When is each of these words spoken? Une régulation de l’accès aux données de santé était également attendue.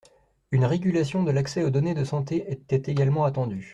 Une 0.49 0.65
régulation 0.65 1.21
de 1.21 1.29
l’accès 1.29 1.61
aux 1.61 1.69
données 1.69 1.93
de 1.93 2.03
santé 2.03 2.51
était 2.51 2.89
également 2.91 3.23
attendue. 3.23 3.69